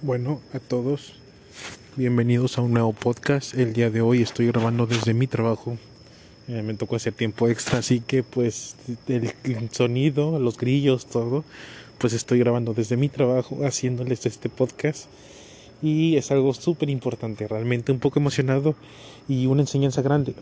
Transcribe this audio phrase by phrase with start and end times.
[0.00, 1.14] Bueno, a todos,
[1.96, 3.54] bienvenidos a un nuevo podcast.
[3.54, 5.76] El día de hoy estoy grabando desde mi trabajo.
[6.46, 8.76] Eh, me tocó hacer tiempo extra, así que pues
[9.08, 9.34] el,
[9.72, 11.42] sonido, los grillos, todo,
[11.98, 15.06] pues estoy grabando desde mi trabajo haciéndoles este podcast.
[15.82, 18.76] Y es algo súper importante, realmente un poco emocionado
[19.28, 20.32] y una enseñanza grande.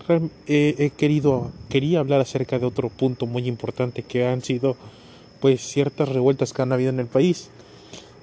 [0.47, 4.77] he querido, quería hablar acerca de otro punto muy importante que han sido
[5.41, 7.49] pues ciertas revueltas que han habido en el país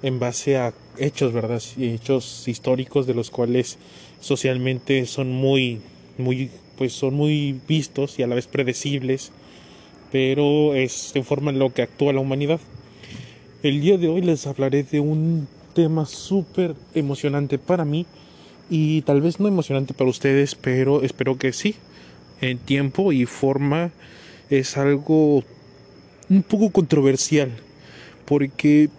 [0.03, 1.63] en base a hechos, ¿verdad?
[1.79, 3.79] Hechos históricos de los cuales
[4.19, 5.79] socialmente son muy,
[6.17, 9.31] muy, pues son muy vistos y a la vez predecibles,
[10.11, 12.59] pero es en forma en lo que actúa la humanidad.
[13.63, 18.05] El día de hoy les hablaré de un tema súper emocionante para mí
[18.69, 21.75] y tal vez no emocionante para ustedes, pero espero que sí.
[22.41, 23.91] En tiempo y forma
[24.49, 25.43] es algo
[26.29, 27.51] un poco controversial
[28.25, 28.89] porque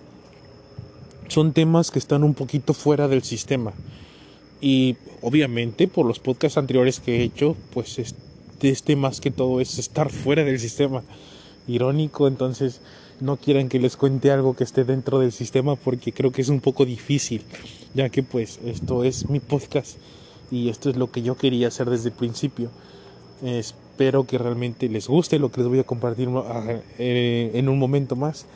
[1.34, 3.73] son temas que están un poquito fuera del sistema.
[4.61, 7.99] Y obviamente por los podcasts anteriores que he hecho, pues
[8.63, 11.02] este más que todo es estar fuera del sistema.
[11.66, 12.80] Irónico, entonces
[13.21, 16.51] no quieran que les cuente algo que esté dentro del sistema porque creo que es
[16.51, 17.43] un poco difícil,
[17.95, 19.96] ya que pues esto es mi podcast
[20.52, 22.71] y esto es lo que yo quería hacer desde el principio.
[23.43, 27.80] Espero que realmente les guste lo que les voy a compartir ah, eh, en un
[27.80, 28.46] momento más.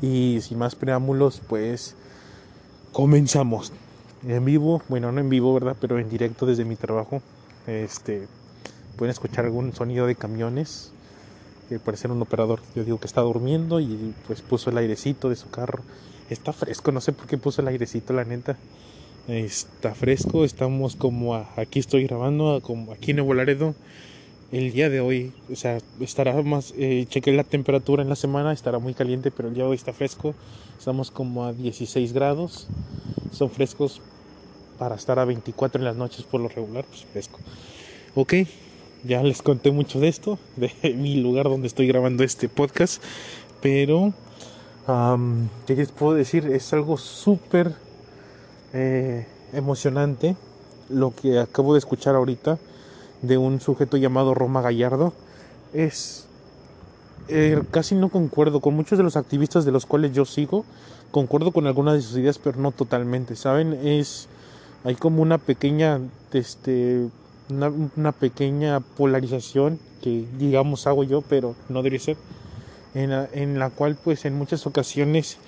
[0.00, 1.96] Y sin más preámbulos, pues
[2.92, 3.72] comenzamos.
[4.26, 5.76] En vivo, bueno, no en vivo, ¿verdad?
[5.80, 7.22] Pero en directo desde mi trabajo.
[7.66, 8.28] Este,
[8.96, 10.92] pueden escuchar algún sonido de camiones.
[11.68, 15.36] Que parece un operador, yo digo que está durmiendo y pues puso el airecito de
[15.36, 15.82] su carro.
[16.28, 18.56] Está fresco, no sé por qué puso el airecito, la neta.
[19.26, 23.74] Está fresco, estamos como aquí estoy grabando, como aquí en Nuevo Laredo
[24.52, 28.52] el día de hoy, o sea, estará más, eh, chequé la temperatura en la semana,
[28.52, 30.34] estará muy caliente, pero el día de hoy está fresco,
[30.78, 32.68] estamos como a 16 grados,
[33.32, 34.02] son frescos
[34.78, 37.38] para estar a 24 en las noches por lo regular, pues fresco.
[38.14, 38.34] Ok,
[39.04, 43.02] ya les conté mucho de esto, de mi lugar donde estoy grabando este podcast,
[43.62, 44.12] pero,
[45.66, 46.46] ¿qué les puedo decir?
[46.48, 47.74] Es algo súper
[48.74, 50.36] eh, emocionante
[50.90, 52.58] lo que acabo de escuchar ahorita
[53.22, 55.12] de un sujeto llamado Roma Gallardo
[55.72, 56.26] es
[57.28, 60.64] eh, casi no concuerdo con muchos de los activistas de los cuales yo sigo
[61.10, 64.28] concuerdo con algunas de sus ideas pero no totalmente saben es
[64.84, 66.00] hay como una pequeña
[66.32, 67.08] este
[67.48, 72.16] una, pequeña polarización que digamos hago yo pero no debe ser
[72.94, 75.38] en la, en la cual pues en muchas ocasiones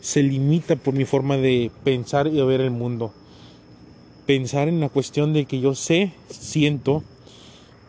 [0.00, 3.12] se limita por mi forma de pensar y de ver el mundo.
[4.26, 7.02] Pensar en la cuestión de que yo sé siento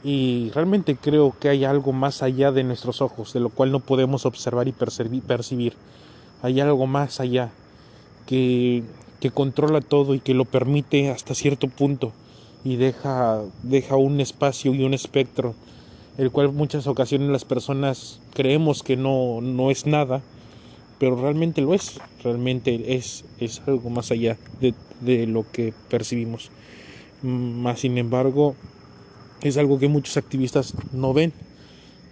[0.07, 3.81] y realmente creo que hay algo más allá de nuestros ojos, de lo cual no
[3.81, 5.73] podemos observar y percibir.
[6.41, 7.51] Hay algo más allá
[8.25, 8.85] que,
[9.19, 12.13] que controla todo y que lo permite hasta cierto punto
[12.63, 15.55] y deja, deja un espacio y un espectro,
[16.17, 20.21] el cual muchas ocasiones las personas creemos que no, no es nada,
[20.99, 26.49] pero realmente lo es, realmente es, es algo más allá de, de lo que percibimos.
[27.23, 28.55] Más sin embargo,
[29.41, 31.33] es algo que muchos activistas no ven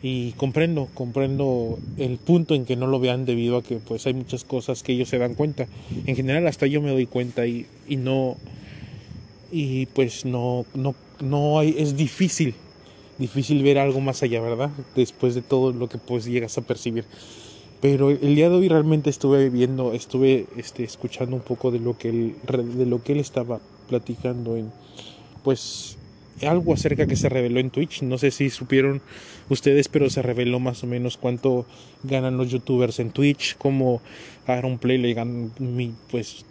[0.01, 4.13] y comprendo, comprendo el punto en que no lo vean debido a que pues hay
[4.13, 5.67] muchas cosas que ellos se dan cuenta.
[6.05, 8.37] En general hasta yo me doy cuenta y, y no
[9.51, 12.55] y pues no no no hay es difícil
[13.17, 14.71] difícil ver algo más allá, ¿verdad?
[14.95, 17.05] Después de todo lo que pues llegas a percibir.
[17.81, 21.97] Pero el día de hoy realmente estuve viendo, estuve este, escuchando un poco de lo
[21.97, 22.35] que él,
[22.77, 24.71] de lo que él estaba platicando en
[25.43, 25.97] pues
[26.43, 28.01] algo acerca que se reveló en Twitch.
[28.01, 29.01] No sé si supieron
[29.49, 31.65] ustedes, pero se reveló más o menos cuánto
[32.03, 34.01] ganan los youtubers en Twitch, como
[34.47, 35.51] Aaron Play le ganan,
[36.11, 36.45] pues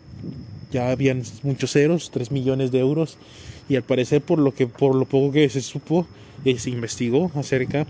[0.73, 3.19] ya habían muchos ceros, 3 millones de euros.
[3.69, 6.07] Y al parecer por lo que por lo poco que se supo
[6.45, 7.87] y se investigó acerca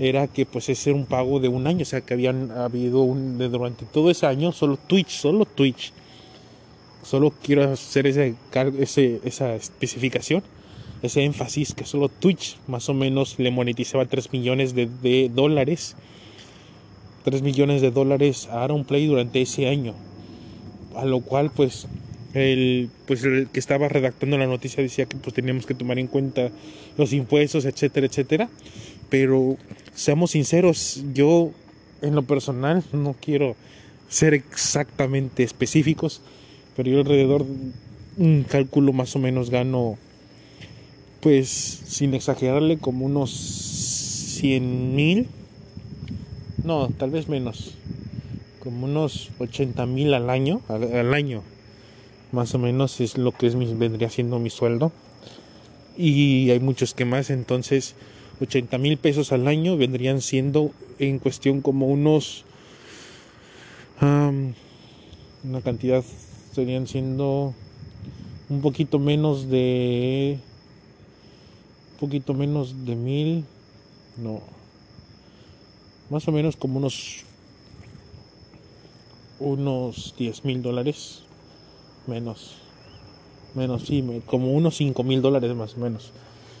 [0.00, 3.02] era que pues ese era un pago de un año, o sea que habían habido
[3.02, 5.92] un durante todo ese año solo Twitch, solo Twitch.
[7.04, 8.34] Solo quiero hacer ese,
[8.78, 10.42] ese esa especificación
[11.02, 15.96] ese énfasis que solo Twitch más o menos le monetizaba 3 millones de, dólares.
[17.24, 19.94] 3 millones de dólares a Aaron Play durante ese año.
[20.96, 21.88] A lo cual pues
[22.34, 26.06] el, pues el que estaba redactando la noticia decía que pues teníamos que tomar en
[26.06, 26.50] cuenta
[26.96, 28.48] los impuestos, etcétera, etcétera.
[29.10, 29.56] Pero
[29.94, 31.50] seamos sinceros, yo
[32.00, 33.56] en lo personal no quiero
[34.08, 36.20] ser exactamente específicos,
[36.76, 37.44] pero yo alrededor
[38.18, 39.96] un cálculo más o menos gano
[41.22, 45.28] pues sin exagerarle como unos 100 mil,
[46.64, 47.76] no, tal vez menos,
[48.58, 51.42] como unos 80 mil al año, al, año,
[52.32, 54.90] más o menos es lo que es mi, vendría siendo mi sueldo.
[55.96, 57.94] Y hay muchos que más entonces
[58.40, 62.44] 80 mil pesos al año vendrían siendo en cuestión como unos
[64.00, 66.02] una cantidad
[66.52, 67.54] serían siendo
[68.48, 70.38] un poquito menos de
[72.02, 73.44] poquito menos de mil
[74.16, 74.40] no.
[76.10, 77.22] Más o menos como unos
[79.38, 81.22] unos 10 mil dólares
[82.08, 82.56] menos.
[83.54, 86.10] Menos sí como unos 5 mil dólares más o menos.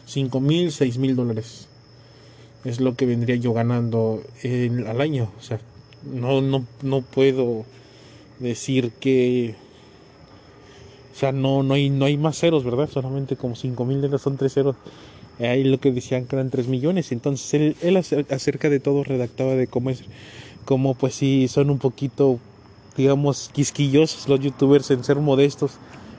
[0.06, 1.66] 5 mil 6 mil dólares
[2.64, 4.22] es lo que vendría yo ganando
[4.86, 5.32] al año.
[5.40, 5.58] O sea
[6.04, 7.64] no no no puedo
[8.38, 9.56] decir que
[11.12, 14.22] o sea no no hay no hay más ceros verdad solamente como 5 mil dólares
[14.22, 14.76] son tres ceros
[15.38, 19.54] ahí lo que decían que eran 3 millones entonces él, él acerca de todo redactaba
[19.54, 20.04] de cómo es
[20.64, 22.38] como pues sí son un poquito
[22.96, 25.72] digamos, quisquillosos los youtubers en ser modestos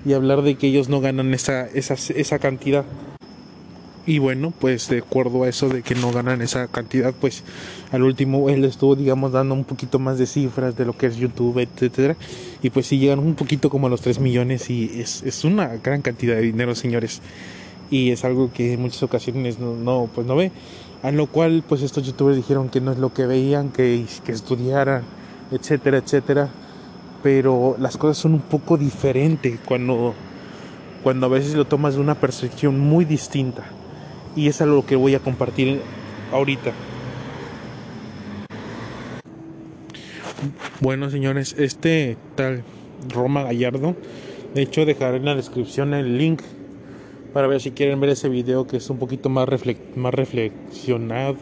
[0.05, 2.85] y hablar de que ellos no ganan esa, esa, esa cantidad.
[4.05, 7.43] Y bueno, pues de acuerdo a eso de que no ganan esa cantidad, pues
[7.91, 11.15] al último él estuvo, digamos, dando un poquito más de cifras de lo que es
[11.15, 12.17] YouTube, etcétera.
[12.61, 15.67] Y pues sí llegan un poquito como a los 3 millones y es, es una
[15.77, 17.21] gran cantidad de dinero, señores.
[17.89, 20.51] Y es algo que en muchas ocasiones no, no, pues no ve.
[21.01, 24.31] A lo cual, pues estos youtubers dijeron que no es lo que veían, que, que
[24.31, 25.03] estudiaran,
[25.51, 26.49] etcétera, etcétera
[27.23, 30.13] pero las cosas son un poco diferentes cuando,
[31.01, 33.63] cuando a veces lo tomas de una percepción muy distinta.
[34.35, 35.79] Y es algo que voy a compartir
[36.33, 36.73] ahorita.
[40.81, 42.63] Bueno, señores, este tal
[43.07, 43.95] Roma Gallardo,
[44.53, 46.41] de hecho dejaré en la descripción el link
[47.33, 49.47] para ver si quieren ver ese video que es un poquito más,
[49.95, 51.37] más reflexionado,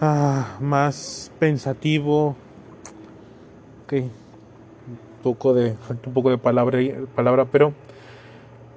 [0.00, 2.36] ah, más pensativo.
[3.84, 4.10] Okay
[5.22, 5.76] poco de
[6.06, 6.78] un poco de palabra
[7.14, 7.72] palabra pero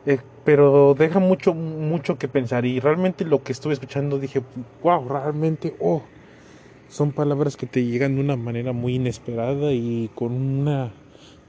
[0.05, 4.41] eh, pero deja mucho mucho que pensar y realmente lo que estuve escuchando dije
[4.83, 6.03] wow realmente oh
[6.89, 10.91] son palabras que te llegan de una manera muy inesperada y con una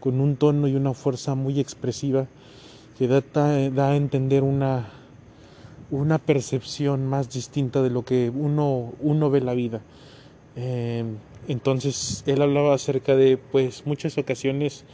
[0.01, 2.27] con un tono y una fuerza muy expresiva
[2.99, 3.23] que da,
[3.71, 4.91] da a entender una
[5.91, 9.83] una percepción más distinta de lo que uno uno ve la vida
[10.57, 11.05] eh,
[11.49, 14.85] entonces él hablaba acerca de, pues muchas ocasiones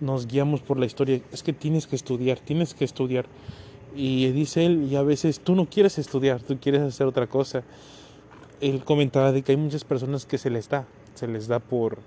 [0.00, 1.20] nos guiamos por la historia.
[1.32, 3.26] Es que tienes que estudiar, tienes que estudiar.
[3.94, 7.62] Y dice él, y a veces tú no quieres estudiar, tú quieres hacer otra cosa.
[8.60, 11.98] Él comentaba de que hay muchas personas que se les da, se les da por,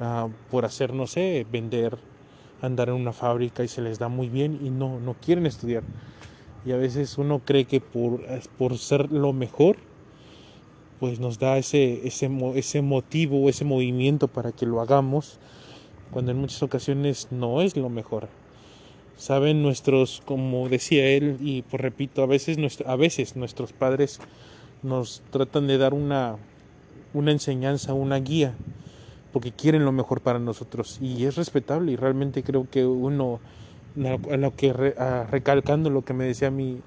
[0.00, 1.96] uh, por hacer, no sé, vender,
[2.60, 5.82] andar en una fábrica y se les da muy bien y no, no quieren estudiar.
[6.64, 8.20] Y a veces uno cree que por,
[8.58, 9.76] por ser lo mejor,
[11.00, 15.38] pues nos da ese, ese, ese motivo, ese movimiento para que lo hagamos,
[16.10, 18.28] cuando en muchas ocasiones no es lo mejor.
[19.16, 24.20] Saben nuestros, como decía él, y pues repito, a veces, a veces nuestros padres
[24.82, 26.36] nos tratan de dar una,
[27.14, 28.54] una enseñanza, una guía,
[29.32, 30.98] porque quieren lo mejor para nosotros.
[31.00, 33.40] Y es respetable y realmente creo que uno,
[33.96, 34.72] lo que
[35.30, 36.80] recalcando lo que me decía mi,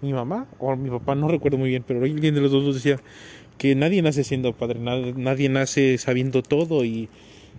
[0.00, 3.00] mi mamá o mi papá, no recuerdo muy bien, pero alguien de los dos decía,
[3.58, 7.08] que nadie nace siendo padre, nadie, nace sabiendo todo y,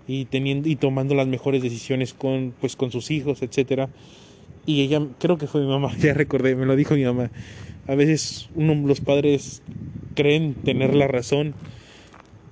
[0.07, 3.89] y, teniendo y tomando las mejores decisiones con pues con sus hijos, etcétera.
[4.65, 7.29] Y ella creo que fue mi mamá, ya recordé, me lo dijo mi mamá.
[7.87, 9.61] A veces uno los padres
[10.15, 11.53] creen tener la razón,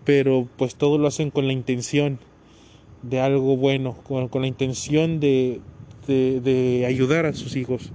[0.08, 2.18] pero pues todo lo hacen con la intención
[3.02, 5.60] de algo bueno, con, la intención de,
[6.08, 7.92] de, de ayudar a sus hijos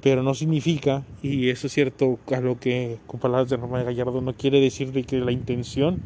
[0.00, 4.20] pero no significa, y eso es cierto a lo que con palabras de Román Gallardo,
[4.20, 5.98] no quiere decir de que la intención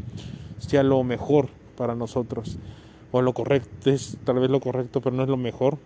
[0.59, 2.59] sea lo mejor para nosotros,
[3.11, 5.79] o lo correcto, es tal vez lo correcto, pero no es lo mejor.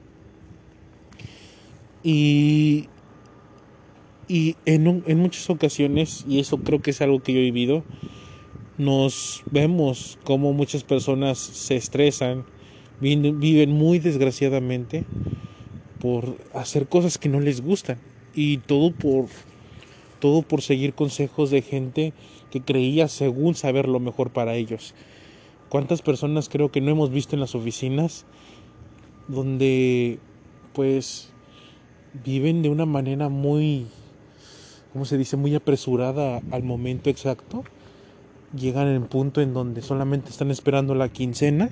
[2.03, 2.91] Y,
[4.29, 7.83] y en, en muchas ocasiones, y eso creo que es algo que yo he vivido,
[8.79, 12.45] nos vemos como muchas personas se estresan,
[13.01, 15.05] viven muy desgraciadamente,
[16.03, 17.99] por hacer cosas que no les gustan
[18.35, 19.27] y todo por
[20.19, 22.13] todo por seguir consejos de gente
[22.51, 24.95] que creía según saber lo mejor para ellos.
[25.69, 28.25] ¿Cuántas personas creo que no hemos visto en las oficinas
[29.29, 30.19] donde
[30.73, 31.31] pues
[32.25, 33.87] viven de una manera muy
[34.93, 35.37] ¿cómo se dice?
[35.37, 37.65] muy apresurada al momento exacto?
[38.57, 41.71] Llegan en punto en donde solamente están esperando la quincena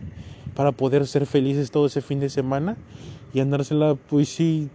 [0.54, 2.76] para poder ser felices todo ese fin de semana
[3.34, 4.70] y andársela pues sí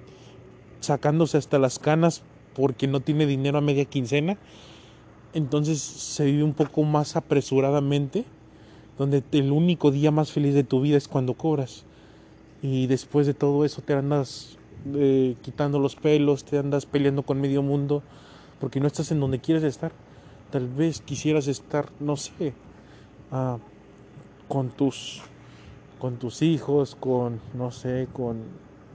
[0.80, 2.24] sacándose hasta las canas
[2.56, 4.38] porque no tiene dinero a media quincena.
[5.34, 8.24] Entonces se vive un poco más apresuradamente,
[8.98, 11.84] donde el único día más feliz de tu vida es cuando cobras.
[12.62, 14.58] y después de todo eso te andas
[14.96, 18.04] eh, quitando los pelos, te andas peleando con medio mundo
[18.60, 19.92] porque no estás en donde quieres estar.
[20.56, 22.54] Tal vez quisieras estar, no sé,
[23.30, 23.58] ah,
[24.48, 25.22] con tus
[26.00, 28.38] con tus hijos, con no sé, con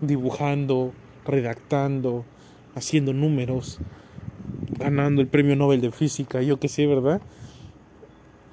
[0.00, 0.94] dibujando,
[1.26, 2.24] redactando,
[2.74, 3.78] haciendo números,
[4.78, 7.20] ganando el premio Nobel de física, yo qué sé, ¿verdad?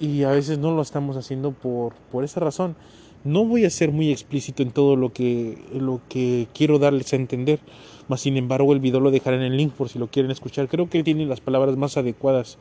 [0.01, 2.75] Y a veces no lo estamos haciendo por por esa razón.
[3.23, 7.15] No voy a ser muy explícito en todo lo que lo que quiero darles a
[7.15, 7.61] entender,
[8.09, 10.67] mas sin embargo el video lo dejaré en el link por si lo quieren escuchar.
[10.67, 12.57] Creo que tiene las palabras más adecuadas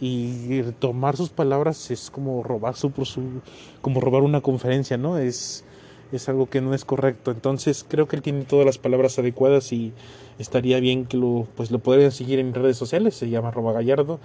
[0.00, 3.22] y tomar sus palabras es como robar su, su
[3.82, 5.18] como robar una conferencia, ¿no?
[5.18, 5.64] Es
[6.12, 7.30] es algo que no es correcto.
[7.30, 9.92] Entonces creo que él tiene todas las palabras adecuadas y
[10.38, 14.20] estaría bien que lo pues lo podrían seguir en redes sociales, se llama Roba Gallardo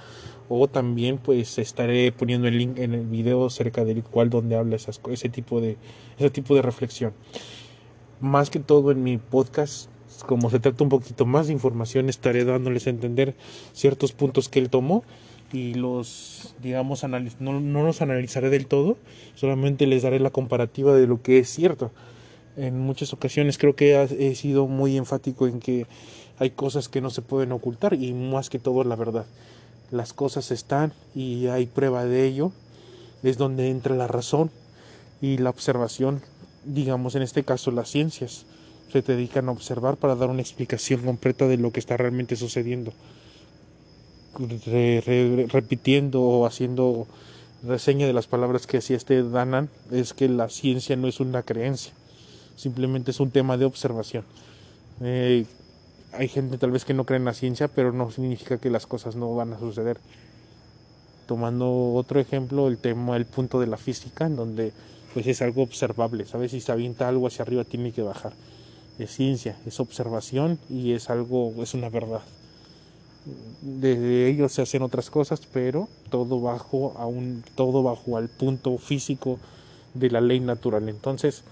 [0.49, 4.75] o también pues estaré poniendo el link en el video cerca del cual donde habla
[4.75, 5.77] esas, ese tipo de
[6.17, 7.13] ese tipo de reflexión.
[8.19, 9.89] Más que todo en mi podcast
[10.27, 13.35] como se trata un poquito más de información, estaré dándoles a entender
[13.73, 15.03] ciertos puntos que él tomó
[15.53, 17.03] y los, digamos,
[17.39, 18.97] no, no los analizaré del todo,
[19.35, 21.91] solamente les daré la comparativa de lo que es cierto.
[22.57, 25.85] En muchas ocasiones creo que he sido muy enfático en que
[26.39, 29.25] hay cosas que no se pueden ocultar y más que todo la verdad.
[29.91, 32.51] Las cosas están y hay prueba de ello.
[33.21, 34.49] Es donde entra la razón
[35.21, 36.21] y la observación,
[36.65, 38.45] digamos en este caso las ciencias
[38.91, 42.91] se dedican a observar para dar una explicación completa de lo que está realmente sucediendo
[44.37, 47.07] repitiendo o haciendo
[47.63, 51.43] reseña de las palabras que hacía este Danan es que la ciencia no es una
[51.43, 51.93] creencia,
[52.55, 54.25] simplemente es un tema de observación.
[55.01, 55.45] Eh,
[56.11, 58.85] hay gente tal vez que no cree en la ciencia, pero no significa que las
[58.85, 59.97] cosas no van a suceder.
[61.25, 64.73] Tomando otro ejemplo, el tema, el punto de la física, en donde
[65.13, 66.51] pues es algo observable, ¿sabes?
[66.51, 68.33] Si se avienta algo hacia arriba tiene que bajar.
[68.99, 72.21] Es ciencia, es observación y es algo, es una verdad
[73.61, 78.77] de ellos se hacen otras cosas, pero todo bajo a un, todo bajo al punto
[78.77, 79.39] físico
[79.93, 80.89] de la ley natural.
[80.89, 81.43] Entonces,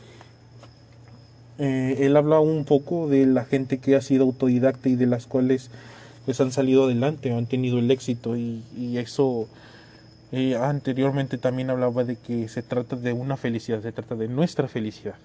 [1.58, 5.28] eh, él habla un poco de la gente que ha sido autodidacta y de las
[5.28, 5.70] cuales
[6.26, 8.64] pues han salido adelante han tenido el éxito y,
[8.98, 9.48] eso
[10.32, 14.68] eh, anteriormente también hablaba de que se trata de una felicidad, se trata de nuestra
[14.68, 15.16] felicidad.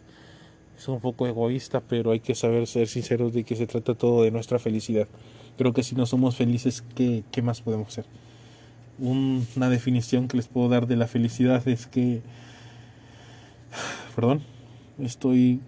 [0.76, 4.22] Es un poco egoísta, pero hay que saber ser sinceros de que se trata todo
[4.22, 5.08] de nuestra felicidad.
[5.58, 8.06] Creo que si no somos felices, ¿qué, qué más podemos hacer?
[8.98, 12.22] una definición que les puedo dar de la felicidad es que,
[14.14, 14.42] perdón,
[14.98, 15.60] estoy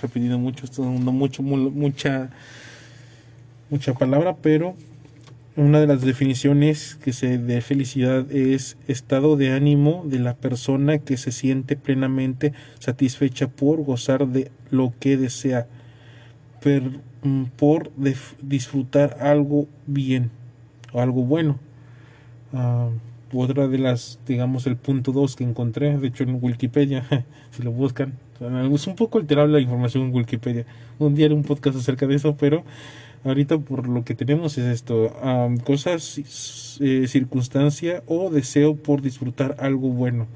[0.00, 2.30] repitiendo mucho, estoy dando mucho, mucha,
[3.70, 4.76] mucha palabra, pero
[5.56, 10.98] una de las definiciones que se de felicidad es estado de ánimo de la persona
[10.98, 15.68] que se siente plenamente satisfecha por gozar de lo que desea.
[16.64, 16.96] Mm,
[17.56, 17.90] por
[18.42, 20.30] disfrutar algo bien
[20.92, 21.58] o algo bueno.
[22.52, 22.90] Uh,
[23.36, 27.04] otra de las, digamos, el punto 2 que encontré, de hecho en Wikipedia,
[27.50, 28.14] si lo buscan,
[28.72, 30.66] es un poco alterable la información en Wikipedia.
[30.98, 32.62] Un día haré un podcast acerca de eso, pero
[33.24, 35.12] ahorita por lo que tenemos es esto,
[35.64, 40.26] cosas, eh, circunstancia o deseo por disfrutar algo bueno.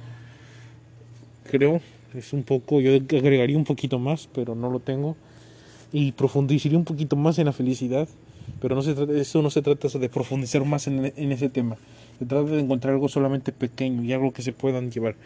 [1.51, 1.81] Creo,
[2.15, 5.17] es un poco, yo agregaría un poquito más, pero no lo tengo
[5.93, 8.09] y profundizaría un poquito más en la felicidad,
[8.61, 11.77] pero no se trata, eso no se trata de profundizar más en, en ese tema,
[12.19, 15.17] se trata de encontrar algo solamente pequeño y algo que se puedan llevar.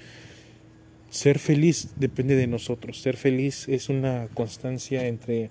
[1.10, 5.50] Ser feliz depende de nosotros, ser feliz es una constancia entre,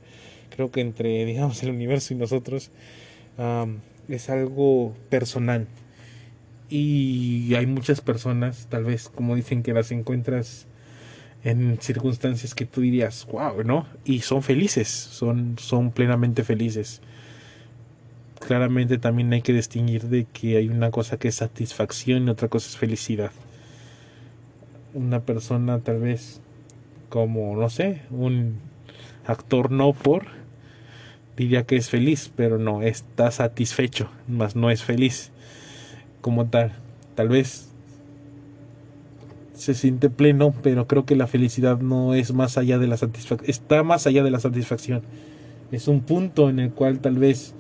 [0.50, 2.72] creo que entre, digamos, el universo y nosotros,
[4.08, 5.68] es algo personal.
[6.70, 10.68] Y hay muchas personas, tal vez, como dicen, que las encuentras
[11.44, 13.88] en circunstancias que tú dirías, wow, ¿no?
[14.06, 17.02] Y son felices, son, son plenamente felices.
[18.40, 22.48] Claramente también hay que distinguir de que hay una cosa que es satisfacción y otra
[22.48, 23.32] cosa es felicidad.
[24.94, 26.42] Una persona tal vez
[27.10, 28.60] como, no sé, un
[29.26, 30.28] actor no por,
[31.38, 35.32] diría que es feliz, pero no, está satisfecho, más no es feliz
[36.22, 36.74] como tal.
[37.16, 37.71] Tal vez
[39.62, 43.48] se siente pleno, pero creo que la felicidad no es más allá de la satisfacción,
[43.48, 45.04] está más allá de la satisfacción.
[45.72, 47.54] Es un punto en el cual tal vez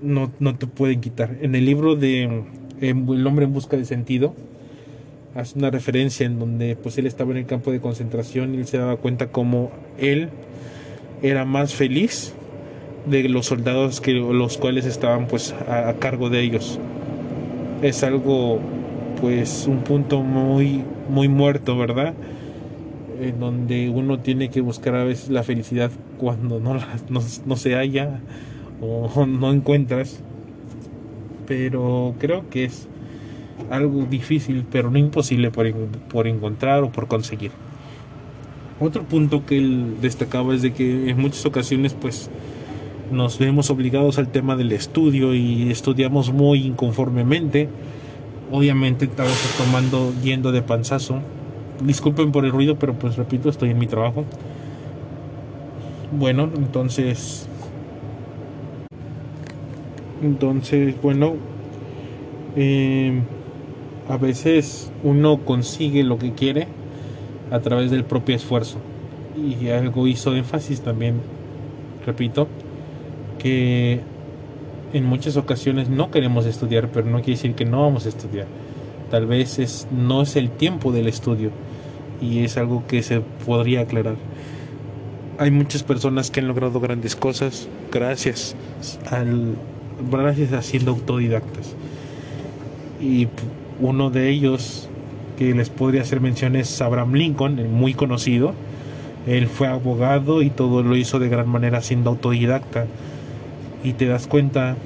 [0.00, 1.36] no, no te pueden quitar.
[1.42, 2.44] En el libro de
[2.80, 4.34] El hombre en busca de sentido,
[5.34, 8.66] hace una referencia en donde pues él estaba en el campo de concentración y él
[8.66, 10.30] se daba cuenta como él
[11.20, 12.32] era más feliz
[13.04, 16.80] de los soldados que los cuales estaban pues a cargo de ellos.
[17.82, 18.58] Es algo
[19.20, 22.14] pues un punto muy muy muerto, ¿verdad?
[23.20, 26.74] en donde uno tiene que buscar a veces la felicidad cuando no,
[27.08, 28.20] no, no se halla
[28.80, 30.20] o no encuentras.
[31.46, 32.88] Pero creo que es
[33.70, 35.70] algo difícil, pero no imposible por,
[36.10, 37.50] por encontrar o por conseguir.
[38.78, 42.30] Otro punto que él destacaba es de que en muchas ocasiones pues
[43.12, 47.68] nos vemos obligados al tema del estudio y estudiamos muy inconformemente.
[48.50, 51.20] Obviamente tal vez tomando yendo de panzazo.
[51.82, 54.24] Disculpen por el ruido, pero pues repito, estoy en mi trabajo.
[56.12, 57.48] Bueno, entonces
[60.22, 61.36] entonces, bueno,
[62.54, 63.22] eh,
[64.08, 66.66] a veces uno consigue lo que quiere
[67.50, 68.78] a través del propio esfuerzo.
[69.36, 71.20] Y algo hizo énfasis también,
[72.04, 72.48] repito,
[73.38, 74.00] que
[74.92, 78.46] en muchas ocasiones no queremos estudiar, pero no quiere decir que no vamos a estudiar.
[79.10, 81.50] Tal vez es, no es el tiempo del estudio
[82.20, 84.16] y es algo que se podría aclarar.
[85.38, 88.54] Hay muchas personas que han logrado grandes cosas gracias
[89.10, 89.56] al
[90.10, 91.74] gracias a siendo autodidactas.
[93.00, 93.28] Y
[93.80, 94.88] uno de ellos
[95.38, 98.52] que les podría hacer mención es Abraham Lincoln, muy conocido.
[99.26, 102.86] Él fue abogado y todo lo hizo de gran manera siendo autodidacta.
[103.82, 104.76] Y te das cuenta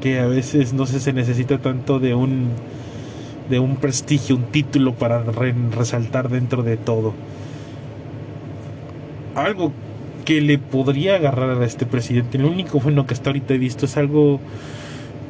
[0.00, 2.50] que a veces no se necesita tanto de un
[3.48, 7.14] de un prestigio, un título para resaltar dentro de todo.
[9.34, 9.72] Algo
[10.24, 13.84] que le podría agarrar a este presidente, lo único bueno que hasta ahorita he visto
[13.84, 14.40] es algo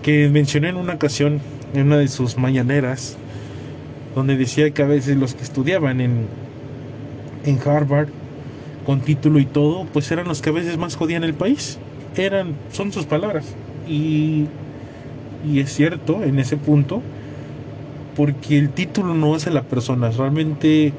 [0.03, 1.41] que mencioné en una ocasión
[1.75, 3.17] en una de sus mañaneras,
[4.15, 6.29] donde decía que a veces los que estudiaban en,
[7.45, 8.09] en Harvard,
[8.87, 11.79] con título y todo, pues eran los que a veces más jodían el país.
[12.17, 13.45] Eran, son sus palabras.
[13.89, 14.47] Y,
[15.47, 17.03] y es cierto en ese punto,
[18.17, 20.11] porque el título no hace la persona.
[20.11, 20.93] Realmente,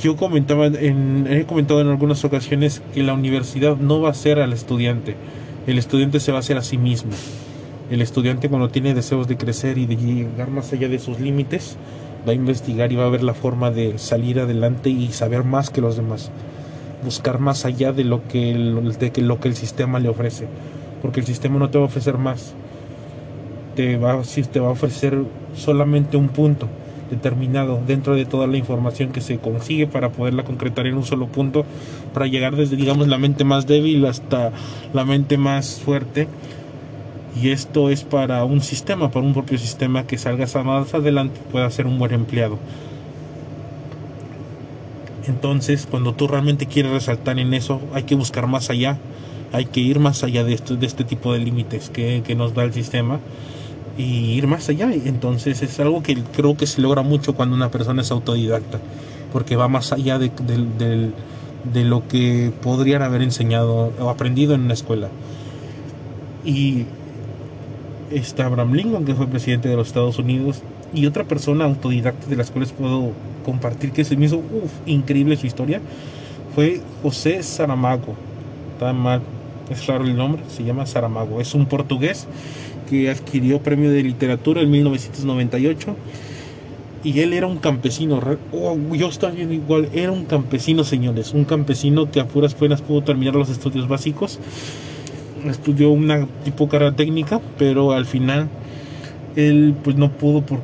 [0.00, 4.40] yo comentaba, en, he comentado en algunas ocasiones que la universidad no va a ser
[4.40, 5.16] al estudiante,
[5.66, 7.12] el estudiante se va a hacer a sí mismo.
[7.90, 11.76] El estudiante cuando tiene deseos de crecer y de llegar más allá de sus límites,
[12.26, 15.70] va a investigar y va a ver la forma de salir adelante y saber más
[15.70, 16.30] que los demás.
[17.04, 20.46] Buscar más allá de lo que el, de lo que el sistema le ofrece.
[21.02, 22.54] Porque el sistema no te va a ofrecer más.
[23.76, 25.18] Te va, te va a ofrecer
[25.54, 26.68] solamente un punto
[27.10, 31.26] determinado dentro de toda la información que se consigue para poderla concretar en un solo
[31.26, 31.64] punto,
[32.12, 34.52] para llegar desde, digamos, la mente más débil hasta
[34.92, 36.28] la mente más fuerte
[37.40, 41.70] y esto es para un sistema, para un propio sistema que salgas más adelante pueda
[41.70, 42.58] ser un buen empleado.
[45.28, 48.98] Entonces, cuando tú realmente quieres resaltar en eso, hay que buscar más allá,
[49.52, 53.20] hay que ir más allá de, este tipo de límites que, nos da el sistema
[53.98, 54.90] y ir más allá.
[54.92, 58.80] Entonces es algo que creo que se logra mucho cuando una persona es autodidacta,
[59.32, 60.30] porque va más allá de,
[61.72, 65.08] de lo que podrían haber enseñado o aprendido en una escuela.
[66.44, 66.86] Y
[68.10, 70.62] está Abraham Lincoln, que fue presidente de los Estados Unidos,
[70.94, 73.12] y otra persona autodidacta de las cuales puedo
[73.44, 74.42] compartir que se me hizo
[74.86, 75.80] increíble su historia,
[76.54, 78.14] fue José Saramago.
[78.72, 79.22] Está mal,
[79.70, 81.40] es raro el nombre, se llama Saramago.
[81.40, 82.26] Es un portugués
[82.88, 85.96] que adquirió premio de literatura en 1998
[87.04, 88.20] y él era un campesino.
[88.52, 92.82] Oh, yo estaba bien igual, era un campesino, señores, un campesino que a puras penas
[92.82, 94.38] pudo terminar los estudios básicos
[95.46, 98.48] estudió una tipo carrera técnica, pero al final
[99.36, 100.60] él pues no pudo por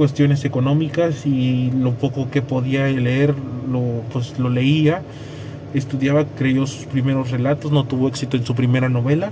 [0.00, 3.34] cuestiones económicas y lo poco que podía leer
[3.70, 5.02] lo pues lo leía,
[5.74, 9.30] estudiaba, creyó sus primeros relatos, no tuvo éxito en su primera novela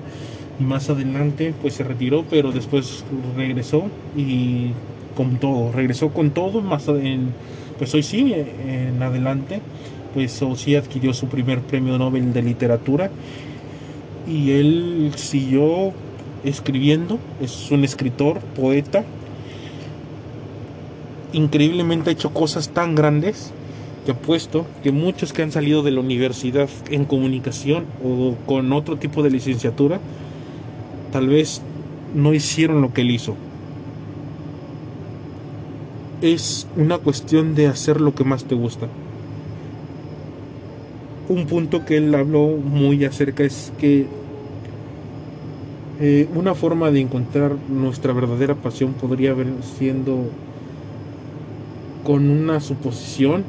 [0.61, 3.03] y más adelante pues se retiró, pero después
[3.35, 4.73] regresó y
[5.17, 7.31] con todo, regresó con todo, más en,
[7.79, 9.63] pues hoy sí en adelante
[10.13, 13.11] pues sí adquirió su primer premio Nobel de literatura
[14.31, 15.95] y él siguió
[16.45, 19.07] escribiendo, es un escritor, poeta,
[21.33, 23.53] increíblemente ha hecho cosas tan grandes
[24.07, 28.97] que puesto que muchos que han salido de la universidad en comunicación o con otro
[28.97, 30.01] tipo de licenciatura,
[31.13, 31.61] tal vez
[32.15, 33.35] no hicieron lo que él hizo.
[36.23, 38.89] Es una cuestión de hacer lo que más te gusta.
[41.29, 44.07] Un punto que él habló muy acerca es que
[46.01, 50.31] eh, una forma de encontrar nuestra verdadera pasión podría haber siendo
[52.09, 53.45] con una suposición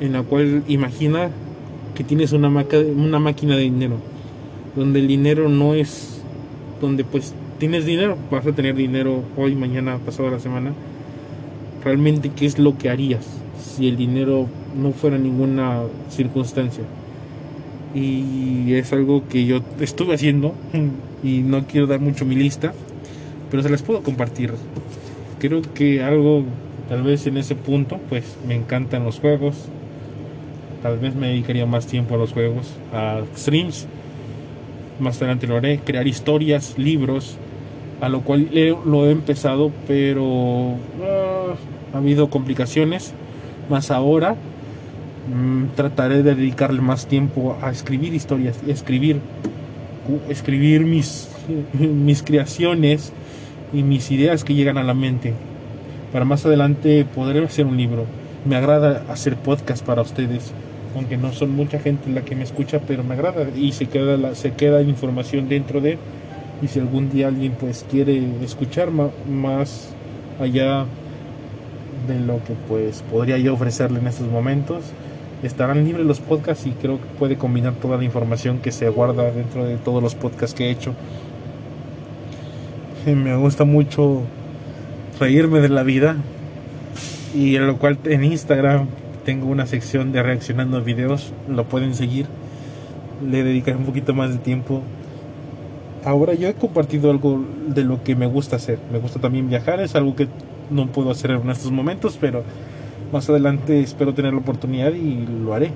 [0.00, 1.30] en la cual imagina
[1.94, 3.98] que tienes una, una máquina de dinero,
[4.74, 6.20] donde el dinero no es,
[6.80, 10.72] donde pues tienes dinero, vas a tener dinero hoy, mañana, pasado la semana,
[11.84, 13.24] realmente qué es lo que harías
[13.60, 16.82] si el dinero no fuera ninguna circunstancia.
[17.94, 20.52] Y es algo que yo estuve haciendo
[21.22, 22.74] y no quiero dar mucho mi lista,
[23.52, 24.52] pero se las puedo compartir.
[25.38, 26.42] Creo que algo,
[26.92, 29.56] tal vez en ese punto, pues me encantan los juegos.
[30.82, 33.86] Tal vez me dedicaría más tiempo a los juegos, a streams.
[35.00, 37.38] Más adelante lo haré, crear historias, libros,
[38.02, 38.50] a lo cual
[38.84, 41.54] lo he empezado, pero ah,
[41.94, 43.14] ha habido complicaciones.
[43.70, 44.36] Más ahora
[45.34, 49.18] mm, trataré de dedicarle más tiempo a escribir historias escribir,
[50.28, 51.30] escribir mis,
[51.72, 53.14] mis creaciones
[53.72, 55.32] y mis ideas que llegan a la mente.
[56.12, 58.04] Para más adelante poder hacer un libro.
[58.44, 60.52] Me agrada hacer podcast para ustedes,
[60.94, 64.16] aunque no son mucha gente la que me escucha, pero me agrada y se queda
[64.16, 65.98] la, se queda información dentro de
[66.62, 69.90] y si algún día alguien pues quiere escuchar más
[70.40, 70.86] allá
[72.06, 74.84] de lo que pues podría yo ofrecerle en estos momentos
[75.42, 79.30] estarán libres los podcasts y creo que puede combinar toda la información que se guarda
[79.32, 80.94] dentro de todos los podcasts que he hecho
[83.06, 84.22] me gusta mucho
[85.22, 86.16] reírme de la vida.
[87.34, 88.88] Y en lo cual en Instagram
[89.24, 91.32] tengo una sección de reaccionando a videos.
[91.48, 92.26] Lo pueden seguir.
[93.24, 94.82] Le dedicaré un poquito más de tiempo.
[96.04, 98.78] Ahora yo he compartido algo de lo que me gusta hacer.
[98.92, 99.80] Me gusta también viajar.
[99.80, 100.26] Es algo que
[100.70, 102.42] no puedo hacer en estos momentos pero
[103.12, 105.70] más adelante espero tener la oportunidad y lo haré.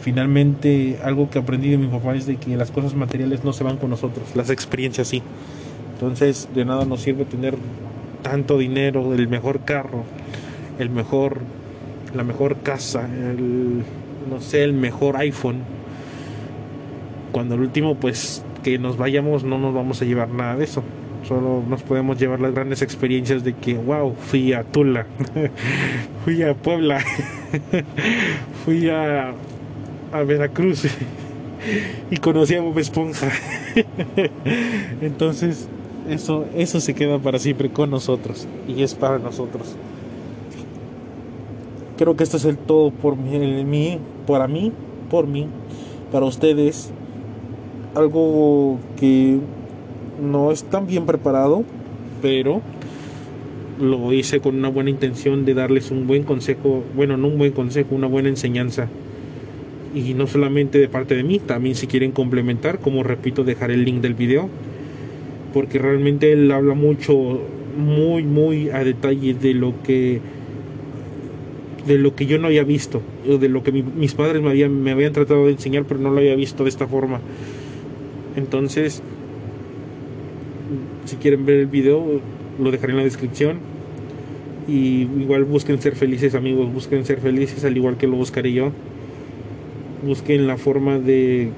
[0.00, 3.62] Finalmente algo que aprendí de mi papá es de que las cosas materiales no se
[3.62, 4.34] van con nosotros.
[4.34, 5.22] Las experiencias sí.
[5.94, 7.54] Entonces de nada nos sirve tener
[8.22, 10.04] tanto dinero, el mejor carro,
[10.78, 11.38] el mejor,
[12.14, 13.82] la mejor casa, el,
[14.30, 15.62] no sé, el mejor iPhone.
[17.32, 20.82] Cuando el último, pues que nos vayamos, no nos vamos a llevar nada de eso.
[21.26, 25.06] Solo nos podemos llevar las grandes experiencias de que, wow, fui a Tula,
[26.24, 27.00] fui a Puebla,
[28.64, 29.32] fui a,
[30.12, 30.84] a Veracruz
[32.10, 33.28] y conocí a Bob Esponja.
[35.00, 35.68] Entonces,
[36.08, 39.76] eso, eso se queda para siempre con nosotros y es para nosotros.
[41.96, 44.72] Creo que esto es el todo por mí, para mí,
[45.10, 45.46] por mí,
[46.10, 46.90] para ustedes.
[47.94, 49.38] Algo que
[50.20, 51.62] no es tan bien preparado,
[52.22, 52.62] pero
[53.78, 57.52] lo hice con una buena intención de darles un buen consejo, bueno, no un buen
[57.52, 58.88] consejo, una buena enseñanza.
[59.94, 63.84] Y no solamente de parte de mí, también si quieren complementar, como repito, dejar el
[63.84, 64.48] link del video
[65.52, 67.40] porque realmente él habla mucho,
[67.76, 70.20] muy, muy a detalle de lo que
[71.86, 74.92] de lo que yo no había visto, de lo que mis padres me habían, me
[74.92, 77.20] habían tratado de enseñar, pero no lo había visto de esta forma.
[78.36, 79.02] Entonces,
[81.06, 82.20] si quieren ver el video,
[82.62, 83.58] lo dejaré en la descripción.
[84.68, 88.70] Y igual busquen ser felices amigos, busquen ser felices al igual que lo buscaré yo.
[90.06, 91.50] Busquen la forma de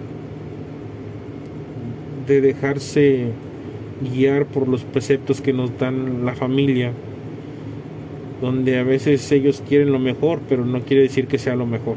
[2.27, 3.27] de dejarse
[4.01, 6.93] guiar por los preceptos que nos dan la familia,
[8.41, 11.97] donde a veces ellos quieren lo mejor, pero no quiere decir que sea lo mejor.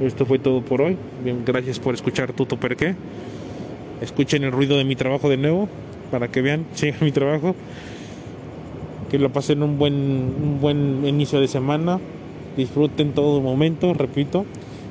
[0.00, 0.96] Esto fue todo por hoy.
[1.22, 2.94] Bien, gracias por escuchar Tuto Perqué.
[4.00, 5.68] Escuchen el ruido de mi trabajo de nuevo
[6.10, 7.54] para que vean, sigan mi trabajo.
[9.10, 11.98] Que lo pasen un buen, un buen inicio de semana.
[12.56, 14.46] Disfruten todo momento, repito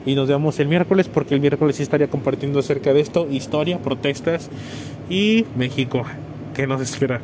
[0.05, 3.79] y nos vemos el miércoles porque el miércoles sí estaría compartiendo acerca de esto, historia,
[3.79, 4.49] protestas
[5.09, 6.03] y México.
[6.55, 7.21] ¿Qué nos espera?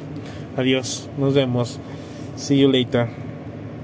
[0.57, 1.79] Adiós, nos vemos.
[2.35, 3.24] See you later.